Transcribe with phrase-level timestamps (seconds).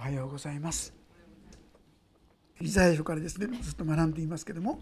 [0.00, 0.94] おはようございます。
[2.58, 4.80] イザヤ書からですねずっと学んでいますけども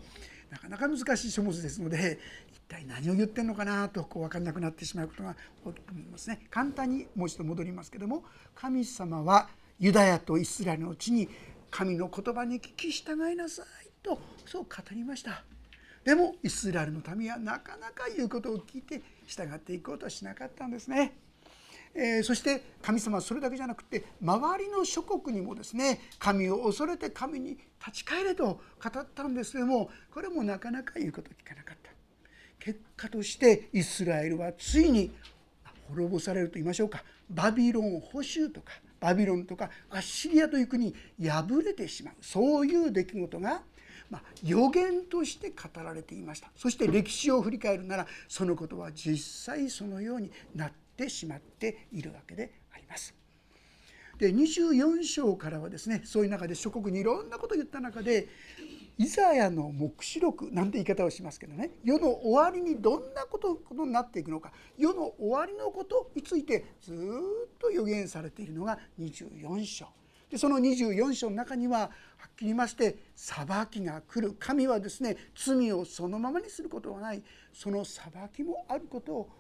[0.49, 2.21] なかなか難しい書物ですので
[2.53, 5.35] 一体何を言ってるのかなとこう分からなくなってしまうことが
[5.65, 6.47] 多いと思いますね。
[6.51, 8.23] 簡単にもう一度戻りますけども
[8.55, 9.49] 神様は
[9.81, 11.29] ユダヤとイスラエルの地に
[11.69, 13.67] 神の言葉に聞き従いなさい
[14.05, 15.43] とそう語りました。
[16.05, 21.17] でもイスラエルの民はなかなか言うことを聞いて従っていこうとはしなかったんですね。
[21.95, 28.61] えー、そして神様はそれだけじゃなくて周りの諸国にもですね神を恐れて神に立ち返れと語
[29.01, 31.91] ったんですけどもこれもなかなか言うこと聞かなかった。
[32.59, 35.13] 結果としてイスラエルはついに
[35.89, 37.03] 滅ぼされると言いましょうか。
[37.31, 42.15] バビロン捕囚とかバビロンとかアッシリアという国に敗れてしまう。
[42.21, 43.63] そういう出来事が
[44.11, 46.51] まあ、予言として語られていました。
[46.57, 53.15] そして歴史を振り返るならそのことは実際そのようになってしまっているわけであります。
[54.19, 58.29] で24章からはですねそういう中で諸国にいろんなことを言った中で
[58.99, 66.97] イザヤの黙示録なんて言い方をしますけどね世の終わりにどんなことになっていくのか世の終わりのことについてずっ
[67.61, 69.87] と予言されているのが24章
[70.29, 71.87] でその24章の中にはは
[72.27, 77.23] っきり言いまして裁きが来る神はですね罪をそのままにすることはない
[77.53, 79.31] その裁きもあることを語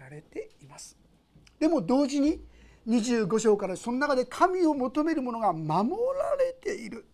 [0.00, 1.01] られています。
[1.62, 2.40] でも同時に
[2.88, 7.06] 25章からその中で神を求める者が守られている。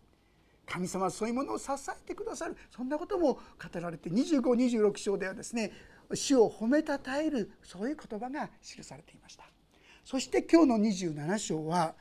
[0.64, 2.56] 神様はそういうものを支えてくださる。
[2.74, 3.40] そんなことも語
[3.78, 5.70] られて2526章ではですね
[6.14, 9.44] 主を褒めたたえるそういう言葉が記されていました。
[10.02, 11.94] そして今日の27章は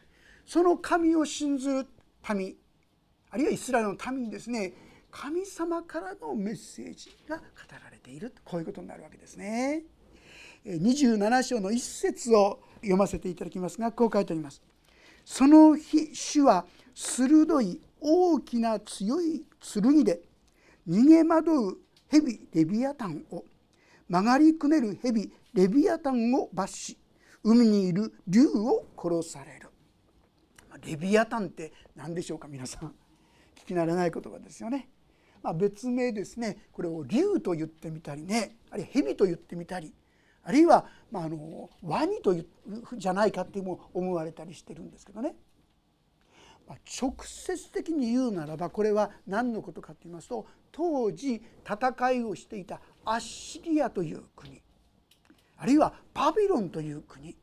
[0.45, 1.87] その神を信ずる
[2.33, 2.55] 民
[3.29, 4.71] あるいはイスラエルの民にですね
[5.11, 7.43] 神様からのメッセージが語
[7.83, 8.33] られている。
[8.45, 9.83] こういうことになるわけですね。
[10.67, 14.61] 27章の一節を読ませていただきますがこう書いてあります。
[15.23, 20.21] その日主は鋭い大きな強い剣で
[20.87, 21.77] 逃げ惑う
[22.09, 23.43] 蛇レビアタンを
[24.07, 26.97] 曲がりくねる蛇レビアタンを罰し
[27.43, 29.69] 海にいる竜を殺される。
[30.85, 32.93] レビアタンって何でしょうか皆さん。
[33.55, 34.89] 聞き慣れない言葉ですよね。
[35.41, 36.67] まあ、別名ですね。
[36.71, 38.57] これを竜と言ってみたりね。
[38.69, 39.93] あるいは蛇と言ってみたり。
[40.47, 42.47] あるいは、まあ、あのワニという
[42.93, 45.35] じゃないかっても思われたりしてるんですけどね、
[46.65, 54.61] ま、直接的に言うならばこれは何のことかと言いますと当時戦いをしていたアッシリアという国
[55.57, 57.35] あるいはバビロンという国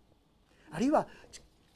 [0.73, 1.07] あるいは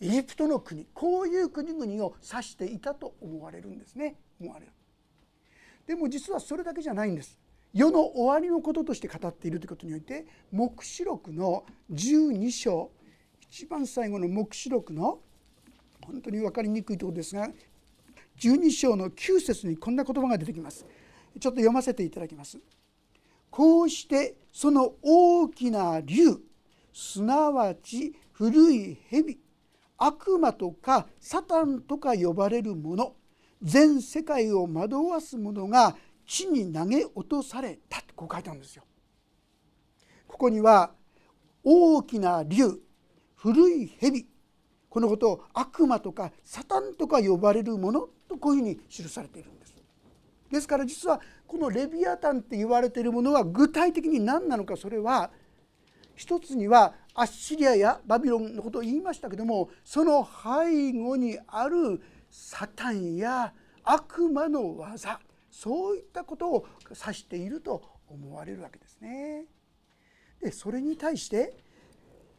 [0.00, 4.72] エジプトの国こういう国々を指していたと思われるんですね思われる。
[5.86, 7.38] でも実はそれだけじゃないんです。
[7.74, 12.90] 世の終わりのこととして語っているということにおいて黙示録の12章
[13.50, 15.20] 一番最後の黙示録の
[16.04, 17.48] 本当に分かりにくいところですが
[18.38, 20.86] 12章の9節にこんな言葉が出てきます。
[21.40, 22.58] ちょっと読ませていただきます。
[23.50, 26.38] こうしてその大きな竜
[26.92, 29.38] すなわち古い蛇
[29.96, 33.14] 悪魔とかサタンとか呼ばれるもの
[33.62, 35.96] 全世界を惑わすものが
[36.28, 38.84] 地に投げ落とされたとこう書いてあるんですよ。
[40.28, 40.92] ここには
[41.64, 42.80] 大きな竜
[43.34, 44.28] 古い蛇
[44.90, 49.74] このことを悪魔とかサタンとか呼ばれるものとこういうふうに記されているんです。
[50.52, 55.30] ですから実はこのレビアタンって言われているものは具体的に何なのかそれは
[56.14, 63.52] 一つにはアッシリアやバビロンのことを言いましたけどもその背後にあるサタンや
[63.82, 65.18] 悪魔の技
[65.50, 69.44] そういったことを指していると思われるわけですね。
[70.40, 71.56] でそれに対して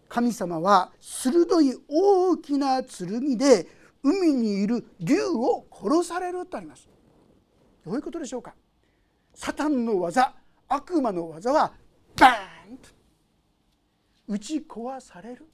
[0.07, 3.67] 神様は鋭い大きな剣で
[4.01, 6.87] 海にいる竜を殺されるとあります。
[7.85, 8.55] どういうことでしょうか。
[9.33, 10.35] サタンの技
[10.67, 11.73] 悪魔の技は
[12.15, 12.89] バーンと。
[14.27, 15.47] 打ち壊される、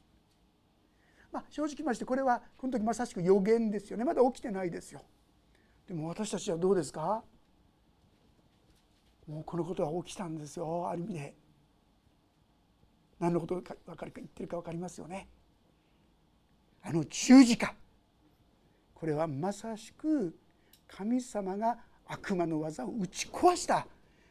[1.32, 4.04] まあ、正直ましてこれはこの時まさしく予言ですよね。
[4.04, 5.02] まだ起きてないですよ。
[5.88, 7.24] でも私たちはどうですか？
[9.28, 10.88] もうこのことは起きたんですよ。
[10.90, 11.34] ある意味で。
[13.20, 15.28] 何のことか分かるか言ってるか分かりますよね。
[16.84, 17.74] あの十字架。
[18.94, 20.38] これはまさしく
[20.88, 21.78] 神様が
[22.08, 23.88] 悪魔の技を打ち壊した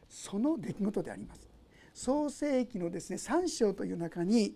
[0.07, 1.47] その出来事であります。
[1.93, 4.55] 創世記のですね3章という中に、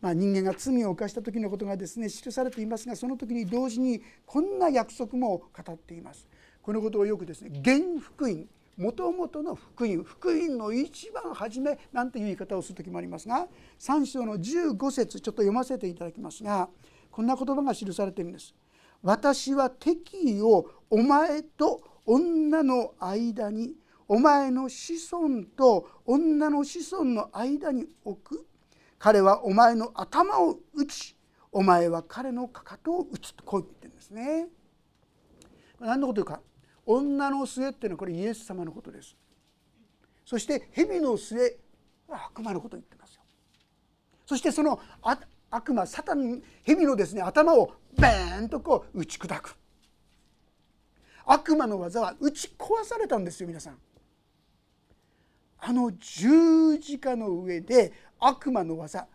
[0.00, 6.26] まあ、人間が罪を犯した時のことがですね記されていますがその時に同時にこんな約束も語っています。
[6.62, 8.46] このことをよくですね原福音
[8.80, 13.46] もともとの福音福音の一番初めなんていう言い方をする時もありますが
[13.78, 16.70] 3章の15節ちょっと読ませていただきますが
[17.10, 18.54] こんな言葉が記されているんです。
[19.02, 23.74] 私は敵意をお前と女の間に
[24.08, 28.46] お前の子孫と女の子孫の間に置く
[28.98, 31.16] 彼はお前の頭を打ち
[31.52, 34.48] お前は彼のかかとを打つとこう言ってるんですね。
[35.80, 36.40] 何のことか
[36.92, 39.16] 女の末っていうのはこれイエス様のことです。
[40.24, 41.58] そして蛇の末
[42.08, 43.22] は悪魔のことを言ってますよ。
[44.26, 44.80] そしてその
[45.50, 49.56] 悪魔サタン蛇のですね頭をベーンとこう打ち砕く
[51.26, 53.78] 悪魔の技は打ち壊されたんですよ皆さん
[55.58, 59.06] あの十字架の上で悪魔の技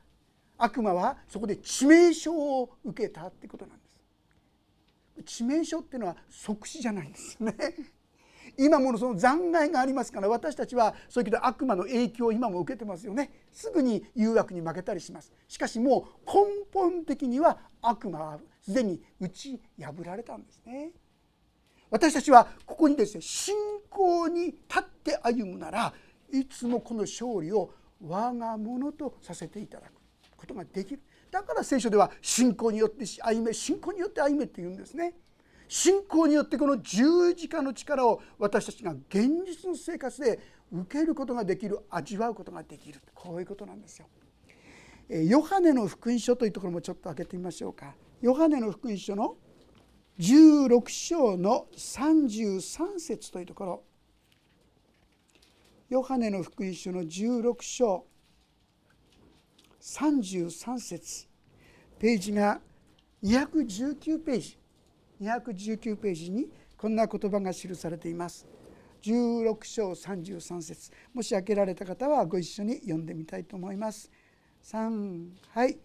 [0.57, 3.84] 悪魔はそこで致命傷を受けたってことなんです
[5.23, 7.55] 致命傷っていうのは即死じゃないんですよね。
[8.57, 13.31] 今ものその残骸がありますから私たちはそういうけど悪魔の影響を今も受けてますよね。
[13.51, 15.31] すぐに誘惑に負けたりします。
[15.47, 20.91] しかしもう根本的には悪魔はすでに打ち破られたんですね。
[21.89, 23.55] 私たちはここにですね信
[23.89, 25.93] 仰に立って歩むなら
[26.31, 27.71] いつもこの勝利を
[28.01, 29.93] 我が物とさせていただく
[30.35, 31.01] ことができる。
[31.35, 35.13] だから聖書では信仰によって歩め信仰によって歩めって言うんですね
[35.67, 40.39] 信仰によってこの十字架の力を私たちが現実の生活で
[40.71, 44.07] 受けることができる味わうことができるこういうことなんですよ。
[45.09, 47.95] ヨハネの福音書というところもちょっと開けてみましょうか。
[48.21, 49.35] ヨハネの福音書の
[50.17, 53.83] 16章の33節というところ
[55.89, 58.05] ヨハネの福音書の16章
[59.85, 61.27] 33節。
[61.99, 62.59] ページが
[63.23, 64.57] 219ページ。
[65.21, 68.47] 219ページにこんな言葉が記されています。
[69.03, 70.91] 16章33節。
[71.13, 74.11] もし開けられた方はご一緒に読んでみたいと思います。
[74.63, 75.77] 3はい。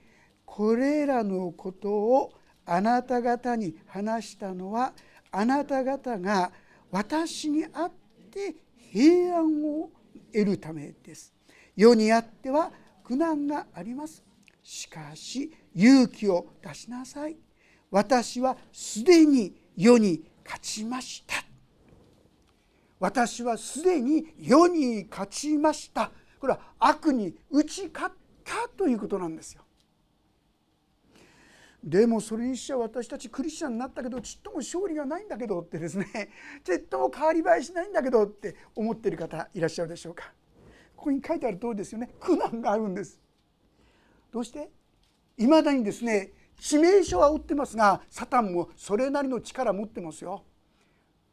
[0.47, 2.33] これらのことを
[2.65, 4.95] あなた方に話したのは
[5.31, 6.51] あなた方が
[6.91, 7.93] 私にあっ
[8.31, 9.91] て平安を
[10.33, 11.35] 得るためです。
[11.77, 12.73] 世にあっては
[13.11, 14.23] 苦難があります。
[14.63, 17.37] しかし勇気を出しなさい。
[17.91, 21.45] 私はすでに世に勝ちました。
[23.01, 26.13] 私はすでに世に勝ちました。
[26.39, 28.15] これは悪に打ち勝っ
[28.45, 29.63] たということなんですよ。
[31.83, 36.31] でもそれにしちゃ私たちクリスチャンになったけどちっとも勝利がないんだけどってですね。
[36.63, 40.33] ちっとも変わり映えしないんだけどって思ってる方いらっしゃるでしょうか。
[41.01, 42.11] ここに書いてある通りですよね。
[42.21, 43.19] 苦難があるんです。
[44.31, 44.69] どうして？
[45.39, 50.45] いまだにですね致命傷は負ってますがサタンもそれなりの力持ってますよ。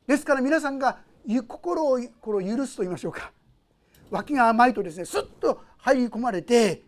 [0.08, 1.00] ですから皆さんが
[1.50, 3.34] 心をこれ許すと言いましょうか。
[4.10, 6.84] 脇が甘いとですねスッと入り込まれて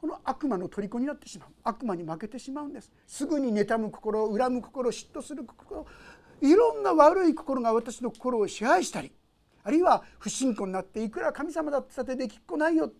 [0.00, 1.48] この悪魔の虜になってしまう。
[1.64, 2.92] 悪魔に負けてしまうんです。
[3.08, 5.84] すぐに妬む心恨む心嫉妬する心
[6.42, 9.10] いろんな悪い心が私の心を支配したり
[9.64, 12.92] あるいは不信仰になっていくら神様だってさてできっこないよ。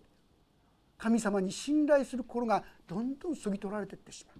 [0.97, 4.37] 神様に信頼する心がどんどんそぎ取られていってしまう。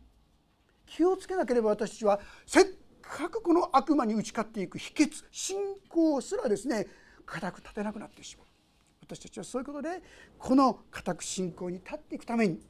[0.85, 2.65] 気をつけなければ私たちはせっ
[3.01, 5.57] かくこの悪魔に打ち勝っていく秘訣信
[5.89, 6.87] 仰すらですね
[7.25, 8.47] 固く立てなくなってしまう。
[9.01, 10.01] 私たちはそういうことで
[10.37, 12.61] この固く信仰に立っていくために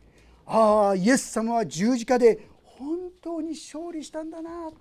[0.48, 4.72] ああイエス様は十字架で本当に勝利したんだな。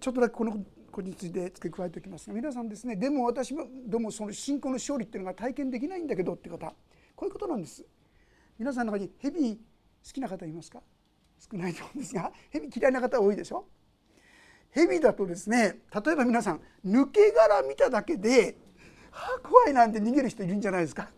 [0.00, 6.58] ちょっとだけこのことについて付け加えておきますが皆さんですねでも私もどうもその信仰の勝利っていうのが体験できないんだけどって方
[7.16, 7.84] こういうことなんです。
[8.58, 9.60] 皆さんの中に蛇好
[10.12, 10.80] きな方いますか？
[11.38, 13.66] 少ないと思うんですが蛇嫌いな方多いでしょ？
[14.72, 18.56] 蛇だとですね例えば皆さん抜け殻見ただけで
[19.10, 21.10] 「はあ怖い」なんて逃げる人いるんじゃないですか？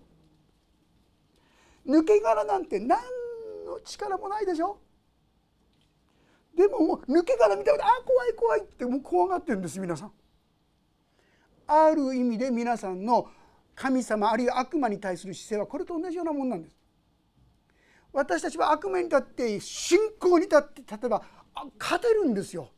[1.87, 3.01] 抜け殻なんて何
[3.67, 4.79] の力もないでしょ？
[6.57, 10.13] でももう抜け殻見たら「あ怖い怖い」ってもう怖がってるんです皆さん。
[11.67, 13.29] ある意味で皆さんの
[13.75, 16.77] 神様あるいは悪魔に対する姿勢はこれと同じようなもんなんです。
[18.13, 21.23] 私たちは悪魔に立って信仰に立って例えば
[21.79, 22.69] 勝てるんですよ。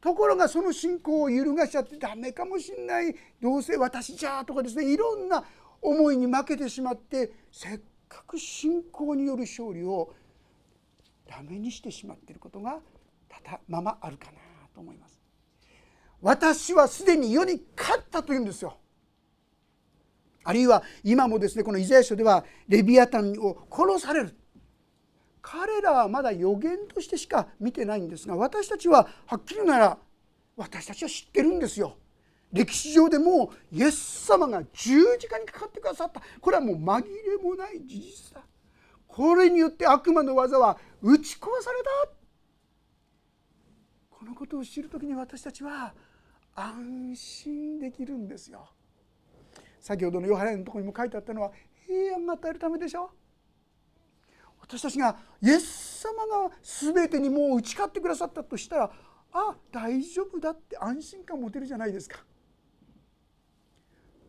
[0.00, 5.42] ところがその信仰を揺るがしちゃってダメかもしんないどうせ私じゃとかですねいろんな
[5.82, 10.14] 思いに負けてしまってせっかく信仰による勝利を
[11.28, 12.78] ダメにしてしまっていることが
[13.28, 14.38] ただままあるかな
[14.74, 15.18] と思います。
[16.20, 18.76] 私はすでに世に勝ったというんですよ。
[20.44, 24.36] あるいは今もですねこのイザヤ書ではレビアタンを殺される
[25.42, 29.98] 彼らはまだ予言としてしか見てないんですが私たちははっきり言うなら
[30.56, 31.96] 私たちは知ってるんですよ。
[32.52, 38.40] 歴史上でもイエス様が十字架にかかってくださったこれはもう紛れもない事実だ
[39.08, 41.90] これによって悪魔の技は打ち壊された？
[44.10, 45.94] このことを知る時に私たちは
[46.56, 48.68] 安心できるんですよ。
[49.80, 51.52] 先ほどのヨハネのとこにも書いてあったのは
[51.86, 53.10] 平安が与えるためでしょ？
[54.60, 58.90] 私たちがイエス様が全てにもう打ち勝ってくださったとしたら
[59.32, 62.18] あ大丈夫だって安心感持てるじゃないですか。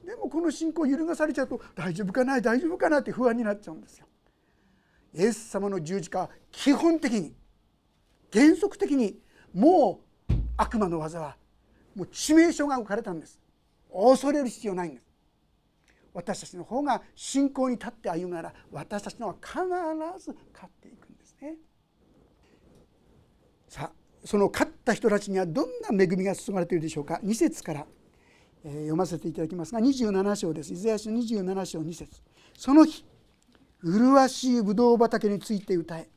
[0.06, 4.07] でもこの信仰を揺るがされちゃうと大丈夫かな大丈夫かなって不安になっちゃうんですよ。
[5.14, 7.34] イエス様の十字架は基本的に
[8.32, 9.20] 原則的に
[9.54, 11.38] もう悪魔の技は
[11.96, 13.40] もう致命傷が置かれたんです。
[13.92, 15.08] 恐れる必要ないんです。
[16.14, 19.56] 私たちの方が信仰に立って歩むなら私たちのは必
[20.24, 21.56] ず勝っていくんですね。
[23.68, 23.92] さあ
[24.26, 27.86] その勝った人たちにはどんな恵みが注がれているでしょうか？2節から
[28.64, 30.74] 読ませていただきますが27章です。
[30.74, 32.22] イザヤ書27章2節。
[32.58, 33.06] その日
[33.84, 36.10] 麗しいブドウ畑について歌え。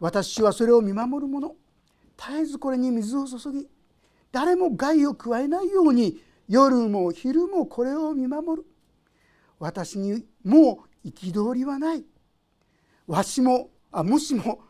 [0.00, 1.54] 私はそれを見守る者
[2.16, 3.68] 絶えずこれに水を注ぎ
[4.32, 8.66] 誰も害を加えないように夜も昼もこれを見守る。
[9.58, 12.04] 私にもう憤りはない。
[13.06, 14.60] わしもあもしも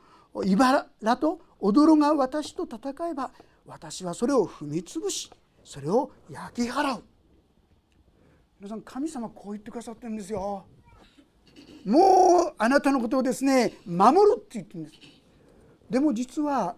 [0.45, 3.31] 茨と踊が私と戦えば
[3.67, 5.31] 私はそれを踏み潰し
[5.65, 7.05] それを焼き払う。
[8.61, 10.67] 皆さん神様こう言ってくださってるんですよ。
[11.85, 14.97] もうあなたのことをですね守るって言ってるんです。
[15.91, 16.77] でも実は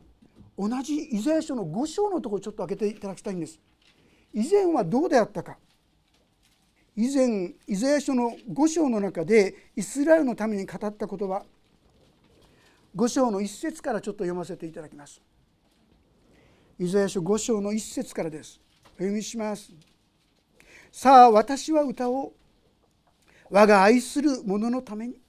[0.58, 3.60] 同じイザヤ書の5章のところちょっと開けていただきたいんです。
[4.32, 5.58] 以前はどうであったか。
[6.96, 11.44] 以前イザヤ書の5章の中でイスラエルのために語った言葉。
[12.96, 15.20] 5章の1節からちょっと読ませていただきます。
[16.78, 18.60] イザヤ書5章の1節からです。
[18.84, 19.70] お読みします。
[20.90, 22.32] さあ私は歌を
[23.50, 25.20] 我が愛する者のために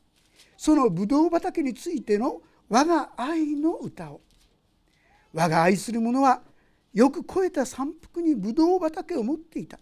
[0.58, 4.22] そのブドウ畑についての我が愛の歌を。
[5.34, 6.42] 我が愛する者は
[6.94, 9.80] よく肥えた山腹にブドウ畑を持っていた。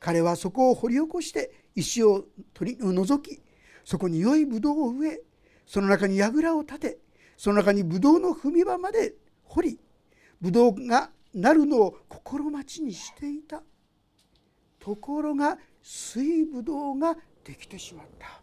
[0.00, 3.40] 彼はそこを掘り起こして石を取り除き
[3.84, 5.20] そこに良いブドウを植え
[5.66, 6.98] その中に櫓を立て
[7.36, 9.14] その中にブドウの踏み場まで
[9.44, 9.80] 掘り
[10.40, 13.62] ブドウがなるのを心待ちにしていた。
[14.78, 17.14] ところが水ぶどうが
[17.44, 18.40] できてしまった。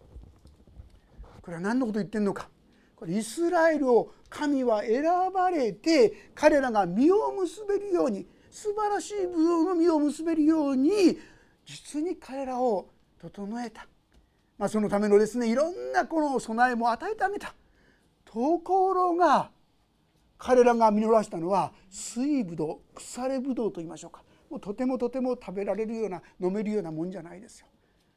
[1.42, 2.50] これは何のこと言ってるのか。
[2.96, 11.18] これイスラエルを神は選ばれて彼らが実を結べるように素晴らしいブドウの実を結べるように
[11.66, 13.88] 実に彼らを整えた、
[14.60, 17.56] まあ、そのためのですねいろんなこの備えも与えてあげた。
[18.24, 19.50] ところが
[20.38, 24.22] 彼らが実らしたのは水ぶどう腐れぶどうと言いましょうか。
[24.52, 27.68] もうとてもとても食べられるような飲めるようなもんじゃないですよ。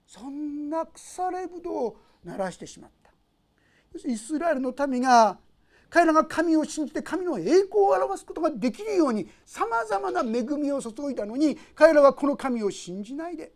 [0.04, 3.12] そんな腐れぶどうを鳴らしてしまった。
[4.08, 5.38] イスラエルの民が
[5.88, 13.52] 彼らが神を信じて神の栄光を表すことができるようにさまざまな恵みを注いだのに彼らはこの神を信じないで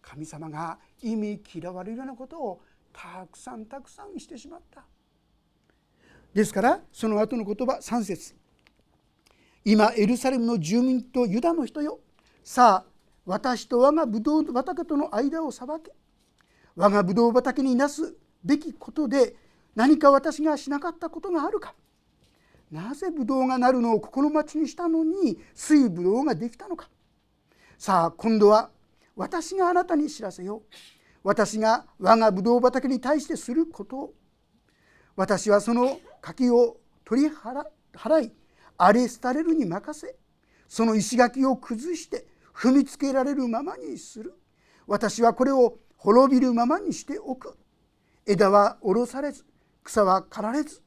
[0.00, 4.84] 神様が意味嫌われるようなことをたくさんたくさんしてしまった。
[6.32, 8.39] ですからその後の言葉3節。
[9.64, 12.00] 今エルサレムの住民とユダの人よ。
[12.42, 12.90] さあ
[13.26, 15.92] 私と我がブドウ畑との間を裁け。
[16.76, 19.36] 我がブドウ畑になすべきことで
[19.74, 21.74] 何か私がしなかったことがあるか。
[22.70, 26.88] なぜブドウがなるのを心待ちにしたのに水ブドウができたのか。
[27.76, 28.70] さあ今度は
[29.14, 30.74] 私があなたに知らせよう。
[31.22, 33.96] 私が我がブドウ畑に対してすること。
[33.96, 34.14] を
[35.16, 38.32] 私はその柿を取り払い
[38.82, 40.16] 荒れ廃れるに任せ
[40.66, 44.34] その石垣を崩して踏みつけられるままにする。
[44.86, 47.56] 私はこれを滅びるままにしておく。
[48.26, 49.44] 枝は下ろされず
[49.84, 50.82] 草は刈られず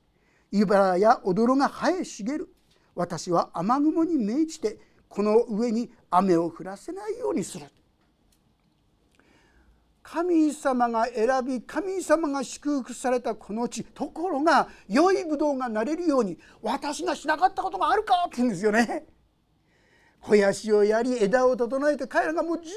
[0.51, 2.49] 湯原やおどろが生え茂る。
[2.95, 7.65] 私は雨雲に命じてこの上に雨を降らせないようにする。
[10.03, 19.05] 神様が選び神様が祝福されたこの地ところが良いブドウがなれるように私がしなかったことがあるかって言うんですよね。
[20.19, 22.69] 肥やしをやり枝を整えて彼らがもう十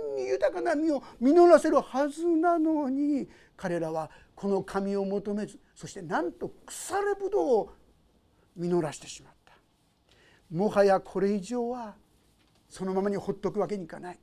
[0.00, 7.72] 分に豊かな実を実らせるはずなのに彼らはこの神を求めずそしてなんと腐れぶどうを
[8.56, 9.52] 実らしてしまった
[10.50, 11.94] もはやこれ以上は
[12.68, 14.18] そのままにほっとくわけにいかない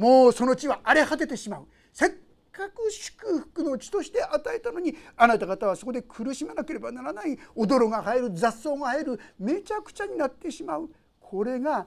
[0.00, 1.68] もうその地は荒れ果ててしまう。
[1.92, 2.10] せっ
[2.50, 7.38] かく祝福の地として与えたのにあなた方はそこで苦しまなければならない。
[7.54, 10.88] 踊が入る雑草が入るめちゃくちゃになってしまう。
[11.20, 11.86] これが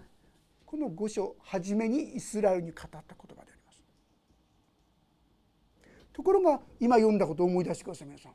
[0.63, 3.81] この御書初めにイスラエルに語った言葉であります。
[6.13, 8.33] ところが今読んだことを思い出してください皆さん。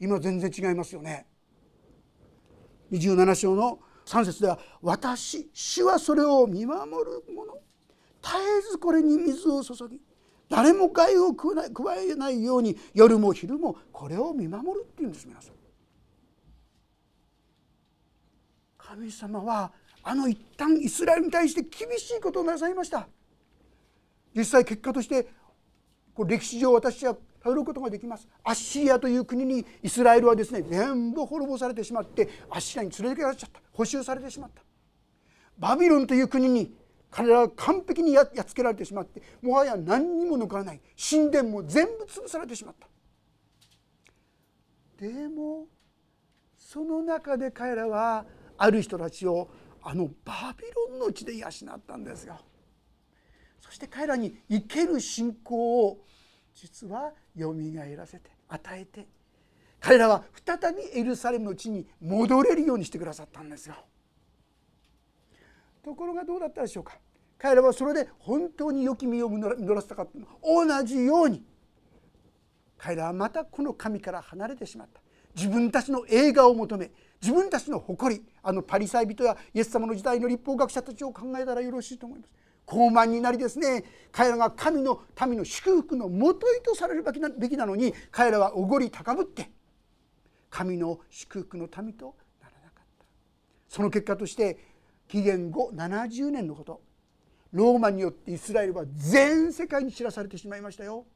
[0.00, 1.28] 今全然違いますよね。
[2.90, 7.56] 27章の3節では「私主はそれを見守る者
[8.26, 10.00] 絶えずこれに水を注ぎ
[10.48, 11.52] 誰も害を加
[11.96, 15.54] えないように夜も昼もこれを見守る」っていうんです皆さん。
[18.76, 23.08] 神様はあの一旦イスラエルに対して厳しいことをなさいました。
[24.34, 25.28] 実際結果として
[26.14, 28.28] こ歴史上私はたどることができます。
[28.44, 33.60] アッシリアという国にイスラエルはですね全部滅ぼされてしまってアッシリアに連れてけられちゃった。
[33.72, 34.62] 補修されてしまった。
[35.58, 36.72] バビロンという国に
[37.10, 40.80] 彼らは完璧にやっつけられてしまってもはや何にも残らない。
[41.10, 42.88] 神殿も全部潰されてしまった。
[44.98, 45.66] でも
[46.56, 48.26] その中で彼らは
[48.58, 49.48] ある人たちを
[49.82, 52.38] あのバビロンの地で養ったんですよ。
[53.60, 56.04] そして彼らに生ける信仰を
[56.54, 59.06] 実はよみがえらせて与えて
[59.80, 63.76] 彼らは再びエルサレムの地に戻れるようにしてくださったんですよ。
[65.86, 66.98] ところがどうだったでしょうか。
[67.38, 70.04] 彼らはそれで本当に良き身を実らせたか
[70.42, 71.44] 同じように。
[72.76, 75.00] 彼らはまたこの神から離れてしまった。
[75.36, 76.90] 自分たちの映画を求め
[77.22, 82.32] 自分たちの誇りあのパリサイ人やイエス様の時代の立法学者たちを考えたらよろしいと思います。
[82.66, 83.84] 傲慢になりですね。
[84.10, 87.04] 彼らが神の民の祝福のもといとされる
[87.38, 89.52] べきなのに彼らはおごり高ぶって
[90.50, 93.04] 神の祝福の民とならなかった。
[93.68, 94.74] その結果として
[95.08, 96.82] 紀元後70年のこと。
[97.52, 101.06] ローマによってイスラエルは全世界に知らされてしまいましたよ。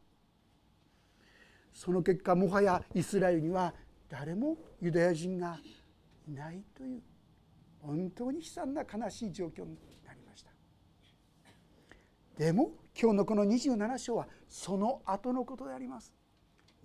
[1.72, 3.74] その結果もはやイスラエルには
[4.08, 5.58] 誰もユダヤ人が
[6.28, 7.02] いないという
[7.80, 10.50] 本当に悲惨な悲しい状況になりました。
[12.38, 16.12] でも今日のこの27章はその後のことであります。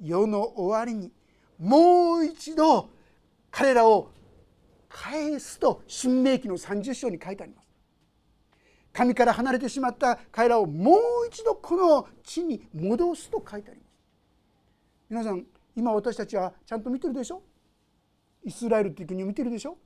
[0.02, 1.12] 世の終わりに
[1.58, 2.90] もう一度
[3.52, 4.12] 彼らを
[4.96, 7.66] 返すと新明記の30章に書いてあります。
[8.94, 13.92] 神から離れてしまった彼らをもう一度この地に戻すと書いてあります。
[15.10, 17.44] 皆さん今私たちはちゃんと見てるでしょ？
[18.46, 19.78] イスラエルっていう国を見てるでしょ？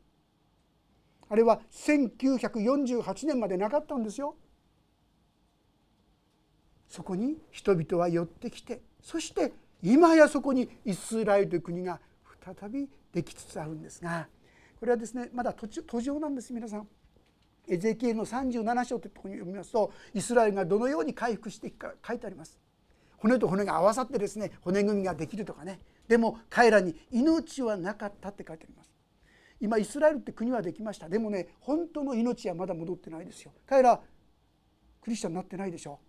[1.27, 4.35] あれは1948年までなかったんですよ。
[6.87, 11.99] そこに人々は寄ってきてそして今やそこにイスラエルという国が
[12.61, 14.27] 再びできつつあるんですが
[14.79, 16.87] これはですねまだ途上なんです皆さん。
[17.67, 22.57] エゼキエルの37章というところに読みますとイスラエルがどのように回復していくか書いてあります。
[23.17, 25.79] 骨と骨が合わさってですね骨組みができるとかね。
[26.07, 28.95] でも彼らに命はなかったって書いてあります。
[29.61, 31.09] 今イスラエルって国はできました。
[31.09, 33.51] でもね本当の命はまだ戻ってないですよ。
[33.67, 34.01] 彼ら
[35.01, 35.99] クリスチャンになってないでしょ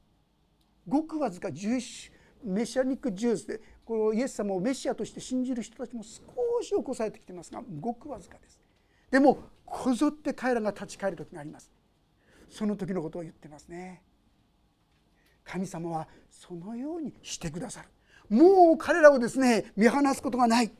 [0.86, 2.12] ごくわずか11
[2.44, 6.22] メシアニック・ジュースでこのイエス様をメシアとして信じる人たちも少
[6.62, 8.59] し起こされてきてますがごくわずかです。
[9.10, 11.70] でもこぞって彼らが立ち返る時があります。
[12.48, 14.02] その時のことを言ってますね。
[15.44, 17.88] 神様はそのようにしてくださる。
[18.28, 20.70] もう彼らをですね見放すことがない。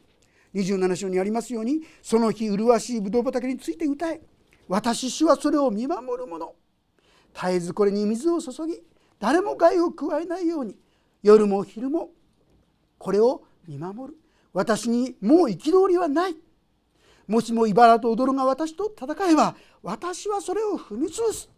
[0.55, 4.21] 27章にありますようにその日麗しいブドウ畑について歌え。
[4.69, 6.55] 私主はそれを見守る者。
[7.35, 8.81] 絶えずこれに水を注ぎ
[9.21, 10.77] 誰も害を加えないように
[11.23, 12.11] 夜も昼も
[12.99, 14.19] これを見守る。
[14.53, 16.37] 私にもう憤りはない。
[17.27, 21.51] もしも茨と踊るが私と戦えば私はそれを踏み潰す。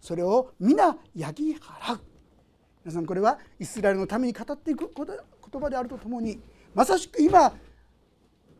[0.00, 2.00] それを皆焼き払う。
[2.84, 6.40] 皆さんこれはイスラエルのために語っていく言葉であるとともに
[6.74, 7.52] まさしく今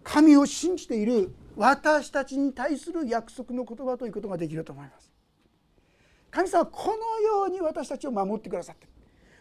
[0.04, 5.10] 神を信じている私たちに対する約束の言葉ということができると思います。
[6.30, 8.92] 神様はこのように私たちを守ってくださっている。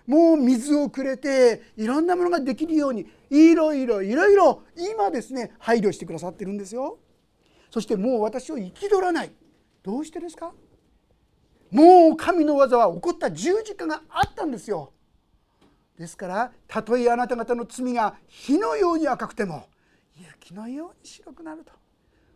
[0.08, 7.00] もう水をくれていろんなものができるようにいろいろいろいろ今ですね配慮してくださってるんですよ。
[7.70, 9.32] そしてもう私を憤らない。
[9.84, 10.54] どうしてですか？
[11.72, 14.92] もう神の技は起こった十字架があったんですよ。
[15.98, 19.68] ですからたとえあなた方の罪が火のように赤くても
[20.18, 21.72] 雪のように白くなると。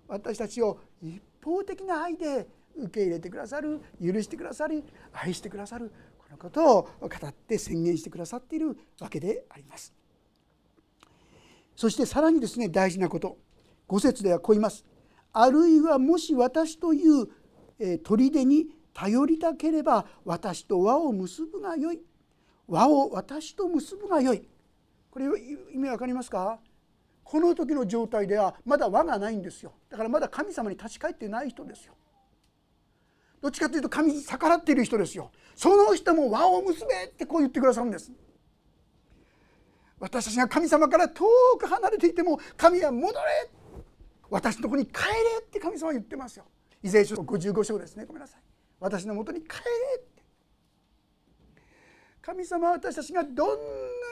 [0.08, 2.48] 私たちを一方的な愛で
[2.78, 5.92] 受け入れてくださる許してくださり愛してくださる
[6.26, 9.94] このことを語って宣言してくださっているわけであります。
[11.76, 13.38] そしてさらにですね大事なこと。
[13.88, 14.84] 5節ではこう言います。
[15.32, 17.28] あるいはもし私という
[18.04, 22.02] 砦に頼りたければ私と輪を結ぶがよい。
[22.68, 24.48] 輪を私と結ぶがよい。
[25.12, 25.26] これ
[25.74, 26.60] 意味わかりますか？
[27.24, 29.74] この時の状態ではまだ輪がないんですよ。
[29.90, 31.94] だからまだ神様に立ち返ってない人ですよ。
[33.46, 35.30] どっちかというと神に逆らっている人ですよ。
[35.56, 38.12] その人も輪を結べってこう言ってくださるんです。
[40.00, 41.26] 私たちが神様から遠
[41.60, 43.20] く離れていても神は戻れ。
[44.32, 45.10] 私のとこに帰れ
[45.42, 46.46] って神様は言ってますよ。
[46.82, 48.06] イザヤ書55章ですね。
[48.06, 48.42] ごめんなさい。
[48.80, 49.54] 私のもとに帰れ
[50.00, 50.24] って。
[52.24, 53.50] 神様は私たちがどん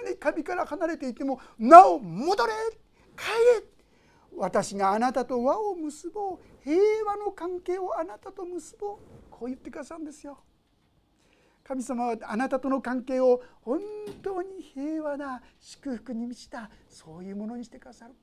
[0.06, 2.54] なに神から離れていてもなお戻れ。
[3.18, 3.30] 帰
[3.62, 3.74] れ。
[4.36, 6.40] 私があなたと輪を結ぼう。
[6.64, 9.23] 平和の関係をあなたと結ぼう。
[9.44, 10.38] こう言ってくださるんですよ。
[11.66, 13.82] 神様はあなたとの関係を本
[14.22, 18.14] 当に平和な祝福に満ちたそういうものにしてくださる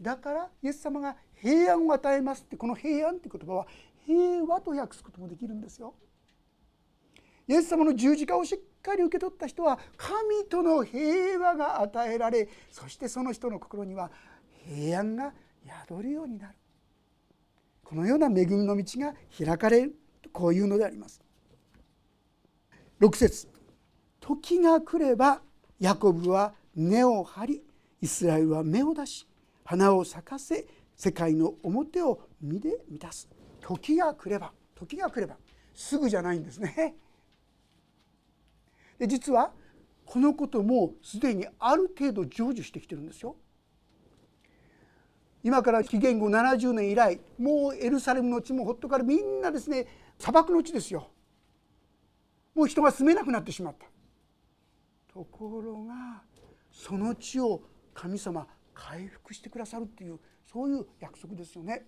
[0.00, 3.66] だからイエス様が平安を与えますってこの平安って言葉は
[4.04, 5.94] 平和と訳すこともできるんですよ。
[7.46, 14.10] イエス様の十字架をしっかり受け取った人は神との平和が与えられそしてその人の心には
[14.66, 15.32] 平安が
[15.88, 16.54] 宿るようになる
[17.84, 20.03] このような恵みの道が開かれる
[20.34, 21.22] こういうのであります。
[23.00, 23.48] 6節
[24.20, 25.40] 時が来れば
[25.78, 27.62] ヤコブは根を張り
[28.00, 29.26] イスラエルは芽を出し
[29.64, 30.66] 花を咲かせ
[30.96, 33.28] 世界の表を身で満たす
[33.60, 35.36] 時が来れば時が来れば
[35.72, 36.96] すぐじゃないんですね。
[38.98, 39.52] で実は
[40.04, 43.36] このこともすでにある程度成就してきてるんですよ。
[45.42, 49.86] 今から紀元後70年以来もうエルサレムの地もほっとからみんなですね
[50.18, 51.10] 砂漠の地ですよ。
[52.54, 53.86] もう人が住めなくなってしまった。
[55.12, 56.22] ところが
[56.70, 61.86] その地を神様回復してくださるっていうそういう約束ですよね。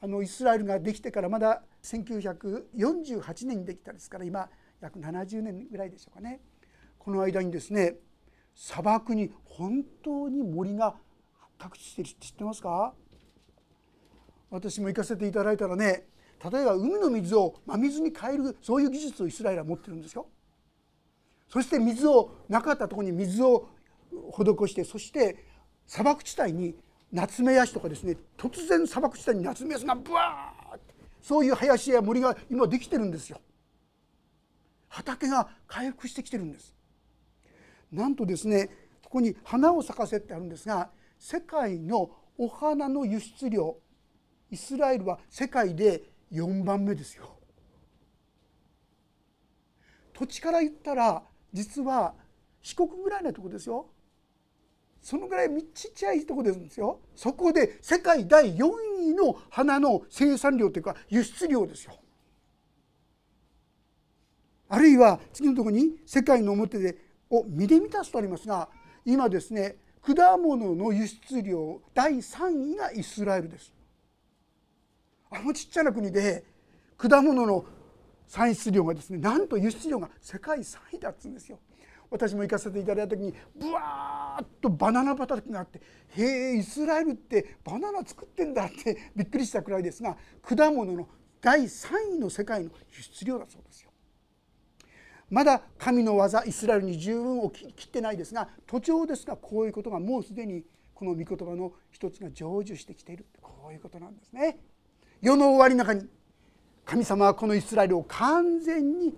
[0.00, 4.48] あのイスラエルができてからまだ1948年にできたですから今
[4.80, 6.40] 約70年ぐらいでしょうかね。
[6.98, 7.96] この間にですね
[8.54, 10.96] 砂漠に本当に森が
[11.58, 12.94] 各地してるって知ってますか？
[14.50, 16.06] 私も行かせていただいたらね
[16.50, 20.26] 例えば海の水を真水に変えるそういう技術をイスラエルは持ってるんですよ。
[21.48, 23.68] そして水をなかったところに水を
[24.10, 25.44] 施してそして
[25.86, 26.74] 砂漠地帯に
[27.12, 33.40] 夏目ヤシとかですね突然砂漠地帯に夏目ヤシがブワーってそういう林や森が今できてるんですよ。
[34.88, 36.74] 畑が回復してきてるんです。
[37.92, 38.70] なんとですね
[39.02, 43.76] ここに花を咲かせってあるんですが世界のお花の輸出量
[44.50, 47.36] イスラエルは世界で4番目ですよ。
[50.12, 52.14] 土地から言ったら実は
[52.62, 53.86] 四国ぐらいのとこですよ。
[55.02, 57.00] そのぐらいちっちゃいとこですよ。
[57.14, 58.70] そこで世界第4
[59.10, 61.94] 位の花の生産量というか輸出量ですよ。
[64.68, 66.96] あるいは次のところに世界の表で
[67.30, 68.68] を身で満たすとありますが
[69.04, 73.72] 今ですね果物の輸出量第3位がイスラエルです
[75.30, 76.44] あのちっちゃな国で
[76.96, 77.64] 果物の
[78.26, 81.58] 産出量がですねなんと輸出量が世界3位だっつうんですよ
[82.10, 85.80] 私も行かせていただいた時にブワーッとバナナ畑があって
[86.16, 91.08] 「へえイスラエルってバナナ作ってんだ」って びっくりしたくらいですが果物の
[91.40, 93.90] 第3位の世界の輸出量だそうですよ。
[95.28, 104.60] まだ神の技イスラエルに十分を切ってないですが途中ですがこういうことがもうすでにこの御言葉の一つが成就してきているこういうことなんですね。
[105.26, 106.06] 世の終わりの中に
[106.84, 109.12] 神様はこのイスラエルを完全に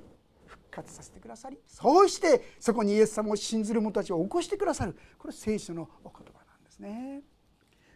[0.47, 7.21] 復活させてくださりそうしてそこにイエス様を信ずる者たちを起こしてくださるこれ聖書のお言葉なんですね。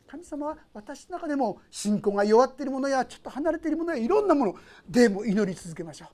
[0.06, 6.08] 神様は私の中でも信仰が弱っているものやちょっと離れているものやいろんなものでも祈り続けましょう。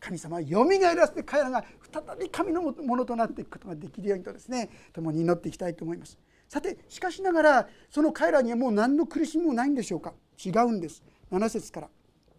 [0.00, 1.62] 神様はよみがえらせて彼らが
[1.92, 11.90] 再び神のものとなっていくことができるようにとですね共に祈っていきたいと思いますさてしかしながらその彼らにはもう何の苦しみもないんでしょうか違うんです7節から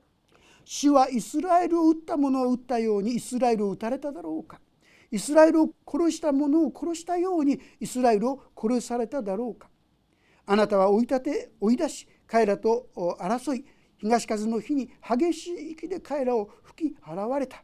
[0.63, 4.62] 「主はイスラエルを撃った者を撃ったようにイスラエルを撃たれただろうか」
[5.12, 9.69] イスラエルを殺した者を殺したようにイスラエルを殺されただろうか。
[10.45, 13.65] あなたは追い立て追い出し彼らと争い
[13.97, 17.63] 東風の日に激しい息で彼らを吹き払われた。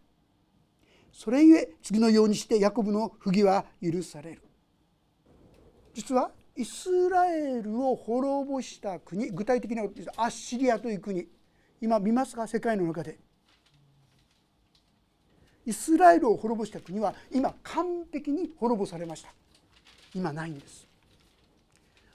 [1.12, 4.44] それゆえ次のようにしてヤコブの不義は許される。
[5.94, 11.26] 実はイスラエルを滅ぼした国具体的なことですアッシリアという国。
[11.80, 12.46] 今見ますか？
[12.48, 13.18] 世界の中で。
[15.66, 19.30] イスラエルを滅ぼした国は今完璧に滅ぼされました。
[20.14, 20.86] 今ないんです。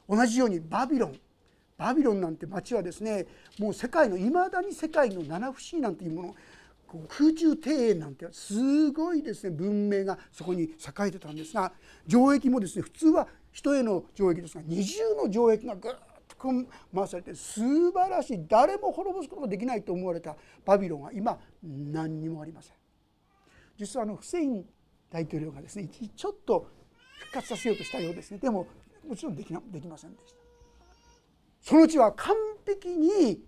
[0.07, 1.19] 同じようにバビロン。
[1.79, 3.27] バビロンなんて町はですね
[3.59, 6.35] もう世界のいまだに世界の七不思議なんていうもの。
[7.09, 10.69] 空中庭園なんてすごいですね文明がそこに栄
[11.07, 11.73] えてたんですが
[12.09, 15.93] 城壁もですね普通は人への城壁ですが二重の城壁がぐっ
[16.29, 16.37] と
[16.95, 22.75] 回されて素晴らしい誰も滅ぼすことができないと思われたバビロンは今何にもありません。
[23.79, 24.65] 実はあのフセイン
[25.11, 26.69] 大統領がですねちょっと
[27.21, 28.67] 復活させようとしたようですねでも
[29.09, 30.39] もちろんできなできませんでした。
[31.61, 32.35] その地は完
[32.67, 33.43] 璧に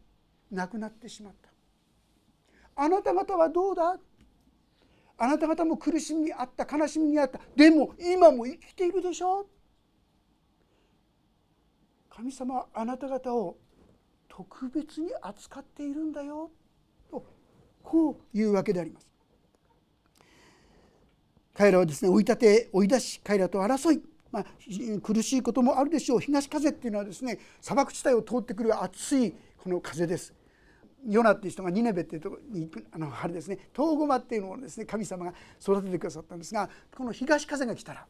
[0.51, 1.51] なくなってしまった
[2.77, 3.99] あなた方はどうだ？
[5.19, 7.41] あなた方も苦しみにあった悲しみにあった。
[7.57, 9.47] でも今も生きているでしょ？
[12.11, 13.57] 神様はあなた方を
[14.29, 16.51] 特別に扱っているんだよ。
[17.11, 17.25] と
[17.83, 19.07] こういうわけであります。
[21.55, 24.47] 彼らはですね追い立て追い出し彼らと争い、まあ、
[25.03, 26.21] 苦しいこともあるでしょう。
[26.21, 30.35] 東風っていうのはですね砂漠地帯を通ってくる熱いこの風です。
[31.07, 38.07] ヨナっていう人がニネベっていうところに行くあの春ですね東ゴマっていうのをですね神様が育ててくださったんですがこの東風が来たら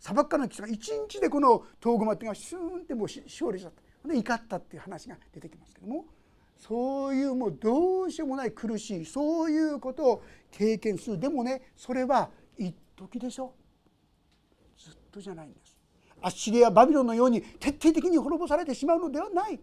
[0.00, 4.08] 砂漠からの人が一日でこの東ゴマっていうのがシューンってもう勝利しちゃった。
[4.08, 6.06] で怒ったっていう話が出てきますけども
[6.56, 11.18] そういうもうどうしようもない苦しいそういうことを経験する。
[11.18, 13.54] でもねそれは一時でしょ。
[14.78, 15.76] ずっとじゃないんです。
[16.22, 19.60] アッシリアバビロンのように徹底的に滅ぼされてしまうのではない。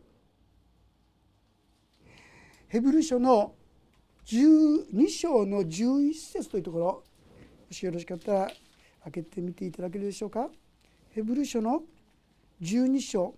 [2.67, 3.55] ヘブル書の
[4.25, 7.03] 12章の11節というところも
[7.71, 8.51] しよろしかったら
[9.05, 10.49] 開けてみていただけるでしょうか？
[11.11, 11.83] ヘブル書の
[12.61, 13.33] 12章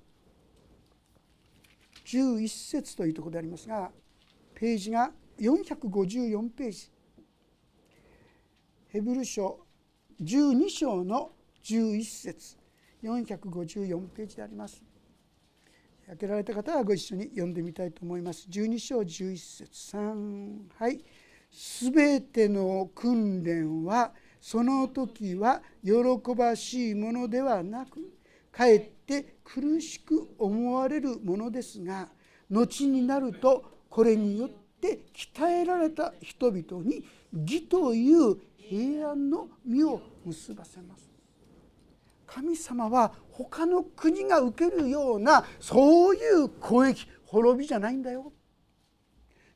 [2.05, 3.91] 11節というところでありますが
[4.55, 6.91] ページが454ページ。
[8.89, 9.59] ヘブル書
[10.21, 11.31] 12章の
[11.63, 12.57] 11節。
[13.03, 14.83] 454ページであります。
[16.09, 18.47] 開けられた方はご一緒に読んでみたいと思います。
[18.49, 20.99] 12章11節3はい。
[21.51, 25.91] すべての訓練はその時は喜
[26.35, 28.11] ばしいものではなく
[28.51, 32.09] かえって苦しく思われるものですが
[32.49, 34.49] 後になるとこれによっ
[34.81, 41.08] て鍛えられた人々に義という平安の実を結ばせます。
[42.31, 48.31] 神様は他の国が受けるようなそういう攻撃滅びじゃないんだよ。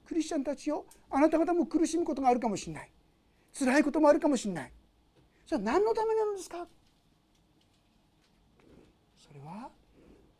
[0.06, 2.92] クリスチャンたちよあなた方も苦しむことがあるかもしれない。
[3.58, 4.74] 辛いこともあるかもしれない。
[5.46, 6.68] じゃあ何のためなんですか？
[9.18, 9.70] それは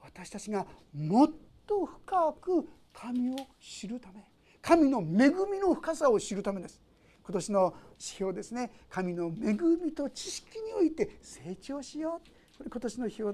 [0.02, 1.32] 私たちがもっ
[1.68, 4.24] と深く神を知るため。
[4.62, 6.82] 神の恵みの深さを知るためです。
[7.24, 8.72] 今年の指標ですね。
[8.90, 12.58] 神の恵みと知識において成長しよう。
[12.58, 13.34] これ今年の指標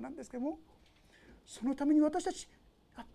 [0.00, 0.58] なんですけども
[1.44, 2.48] そのために私たち
[2.96, 3.06] やっ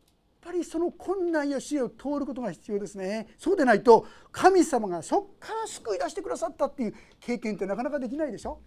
[0.41, 3.27] ぱりその困難や試練を通ることが必要ですね。
[3.37, 8.59] そうでないと神様がそこから救い出してくださったっていう経験ってなかなかできないでしょ。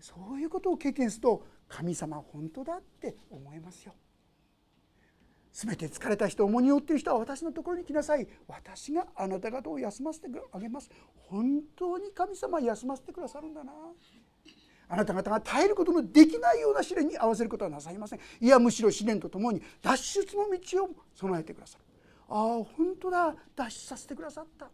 [0.00, 3.94] そういうことを経験すると神様本当だって思いますよ。
[5.52, 8.26] 全て疲れた人重荷を負っている人は私のところに来なさい。
[8.46, 10.90] 私があなた方を休ませてあげます。
[11.14, 13.72] 本当に神様は休ませてくださるんだな。
[14.90, 18.20] あなた方が耐えることのできないような試練に合わせることはなさいません。
[18.40, 21.84] いやむしろ試練とともに脱出の道を備えてくださる。
[22.28, 23.34] ああ本当だ。
[23.54, 24.70] 脱出させてくださった。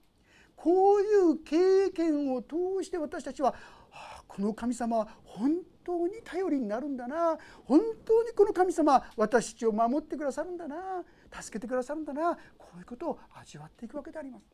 [0.56, 3.54] こういう経験を通して私たちは、
[3.92, 14.44] あ、この神様は本当に頼りになるんだな本当にこの神様私たちを守ってくださるんだな助けてくださるんだなこういうことを味わっていくわけであります。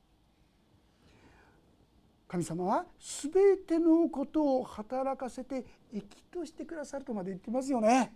[2.29, 2.87] 神様は
[3.33, 8.14] 全てのことを働かせて生きとしてくださるとまで言ってますよね。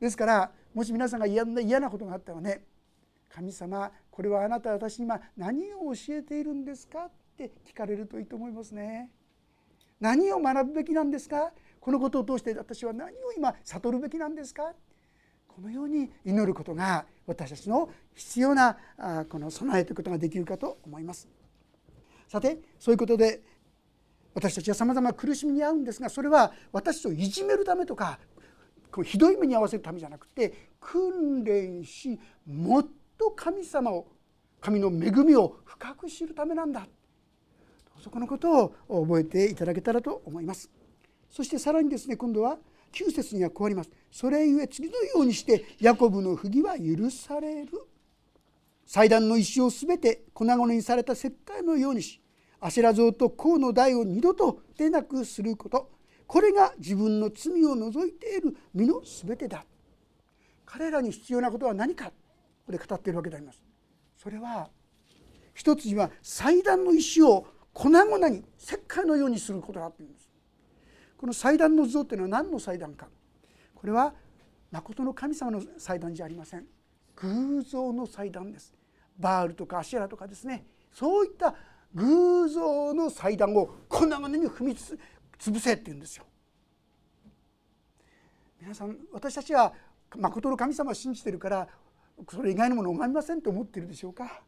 [0.00, 2.64] ですからもし皆さんが嫌な嫌なことがあったらね
[3.28, 9.10] 神様これはあなた私に今何を教えているんですかって聞かれるといいと思いますね。
[10.00, 11.52] 何を学ぶべきなんですか？
[11.88, 14.74] このことを通して私は何を今悟るべきなんですか？
[15.46, 18.76] このように祈ることが私たちの必要な
[19.30, 21.26] この備えということができるかと思います。
[22.28, 23.40] さてそういうことで
[24.34, 28.18] 私たちはさまざま苦しみに遭うんですがそれは私をいじめるためとか
[29.02, 34.08] ひどい目に遭わせるためじゃなくて訓練しもっと神様を
[34.60, 36.86] 神の恵みを深く知るためなんだ
[38.04, 40.70] そこのことを覚えていただけたらと思います。
[41.30, 42.58] そしてさらにですね今度は
[42.92, 43.90] 9節にはこうあります。
[44.10, 47.88] それゆえ次のようにしてヤコブの不義は許される。
[48.88, 52.22] 祭壇の石をすべて粉々にされた石灰のようにし
[52.58, 55.90] アシラ像と甲の台を二度と出なくすること
[56.26, 59.66] これが自分の罪を除いている身の全てだ
[60.64, 62.10] 彼らに必要なことは何か
[62.64, 63.62] これ語っているわけであります
[64.16, 64.70] それは
[65.52, 70.27] 一つには祭壇の石を粉々に石灰のようにすることだっていうんです
[71.18, 73.08] この祭壇の像っていうのは何の祭壇か。
[73.74, 74.14] これは
[74.70, 76.66] 誠の神様の祭壇じゃありません。
[77.16, 78.72] 偶像の祭壇です。
[79.18, 80.64] バールとかアシェラとかですね。
[80.92, 81.54] そういった
[81.94, 84.96] 偶像の祭壇を粉々に踏みつ
[85.38, 86.24] 潰せって言うんですよ。
[88.60, 89.72] 皆さん私たちは
[90.16, 91.68] 誠の神様を信じてるから
[92.30, 94.42] それ以外のものを拝みませんと思っているでしょうか。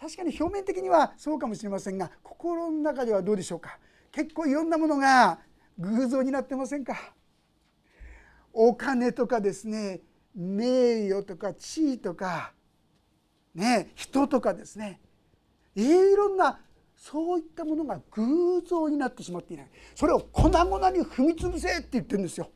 [0.00, 3.78] 確かに表面的にはそうかもしれませんが心の中ではどうでしょうか。
[4.12, 5.40] 結構いろんなものが
[5.78, 7.14] 偶像になってませんか？
[8.52, 10.02] お金とかですね
[10.34, 12.52] 名誉とか地位とか
[13.54, 15.00] ね人とかですね。
[15.74, 16.60] いろんな
[16.94, 19.70] そういったものが偶像になってしまっていない。
[19.94, 22.50] それを粉々に踏み潰せって言ってるんですよ。